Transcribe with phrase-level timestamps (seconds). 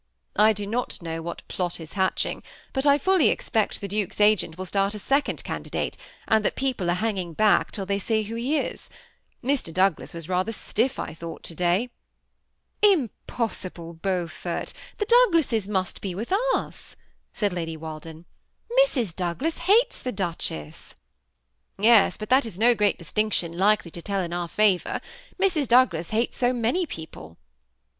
[0.39, 2.41] I do not know what plot is hatching,
[2.73, 5.95] hot I fully expect the duke's agent will start a second candidate,
[6.27, 8.89] and that people are hanging back till they see who he is«
[9.43, 9.71] Mr.
[9.71, 11.91] Douglas was rather stiff, I thought, to day."
[12.81, 16.95] '^Impossible, 'BesMfort; the Douglases must be with us,"
[17.31, 18.25] said Lady Walden.
[18.87, 19.15] ''Mrs.
[19.15, 20.95] Douglas hates the duchess."
[21.79, 24.99] *^ Yes; but that is no great distinction likely to tell in our favor.
[25.39, 25.67] Mrs.
[25.67, 27.37] Douglas hates so many people."